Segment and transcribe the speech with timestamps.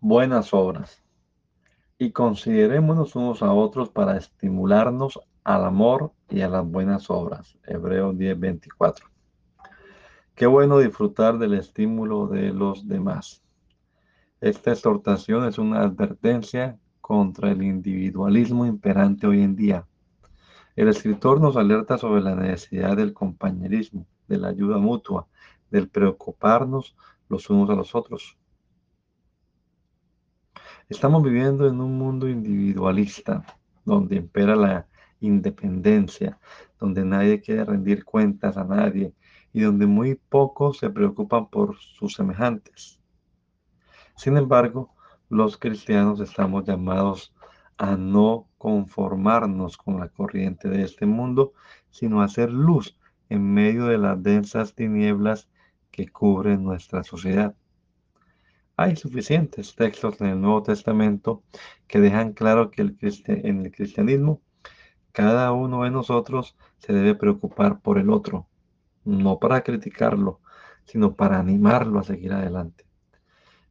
[0.00, 1.02] Buenas obras
[1.98, 7.58] y considerémonos unos a otros para estimularnos al amor y a las buenas obras.
[7.66, 9.06] Hebreos 10:24.
[10.34, 13.42] Qué bueno disfrutar del estímulo de los demás.
[14.40, 19.84] Esta exhortación es una advertencia contra el individualismo imperante hoy en día.
[20.76, 25.26] El escritor nos alerta sobre la necesidad del compañerismo, de la ayuda mutua,
[25.72, 26.94] del preocuparnos
[27.28, 28.38] los unos a los otros.
[30.88, 33.44] Estamos viviendo en un mundo individualista,
[33.84, 34.86] donde impera la
[35.20, 36.38] independencia,
[36.80, 39.12] donde nadie quiere rendir cuentas a nadie
[39.52, 42.98] y donde muy pocos se preocupan por sus semejantes.
[44.16, 44.94] Sin embargo,
[45.28, 47.34] los cristianos estamos llamados
[47.76, 51.52] a no conformarnos con la corriente de este mundo,
[51.90, 55.50] sino a hacer luz en medio de las densas tinieblas
[55.90, 57.54] que cubren nuestra sociedad.
[58.80, 61.42] Hay suficientes textos en el Nuevo Testamento
[61.88, 64.40] que dejan claro que en el cristianismo
[65.10, 68.46] cada uno de nosotros se debe preocupar por el otro,
[69.04, 70.40] no para criticarlo,
[70.84, 72.86] sino para animarlo a seguir adelante.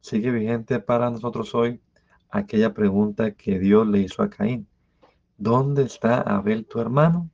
[0.02, 1.80] Sigue vigente para nosotros hoy
[2.28, 4.68] aquella pregunta que Dios le hizo a Caín.
[5.38, 7.30] ¿Dónde está Abel tu hermano?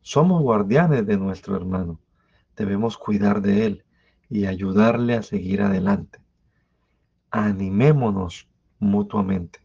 [0.00, 2.00] Somos guardianes de nuestro hermano.
[2.56, 3.84] Debemos cuidar de él
[4.28, 6.25] y ayudarle a seguir adelante
[7.36, 9.60] animémonos mutuamente.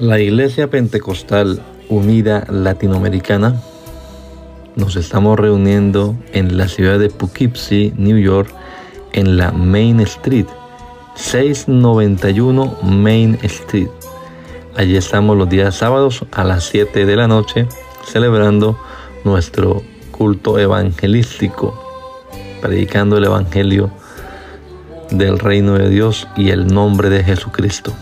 [0.00, 3.54] La Iglesia Pentecostal Unida Latinoamericana
[4.74, 8.52] nos estamos reuniendo en la ciudad de Poughkeepsie, New York,
[9.12, 10.46] en la Main Street,
[11.14, 13.88] 691 Main Street.
[14.76, 17.66] Allí estamos los días sábados a las 7 de la noche
[18.04, 18.78] celebrando
[19.24, 21.82] nuestro culto evangelístico,
[22.60, 23.90] predicando el Evangelio
[25.10, 27.94] del reino de Dios y el nombre de Jesucristo.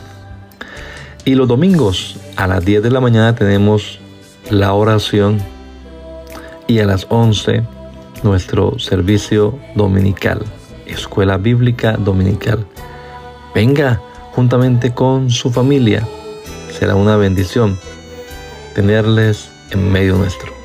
[1.25, 4.01] Y los domingos a las 10 de la mañana tenemos
[4.51, 5.41] la oración
[6.67, 7.63] y a las 11
[8.25, 10.43] nuestro servicio dominical,
[10.87, 12.67] escuela bíblica dominical.
[13.55, 14.01] Venga
[14.33, 16.05] juntamente con su familia
[16.85, 17.79] será una bendición
[18.75, 20.64] tenerles en medio nuestro.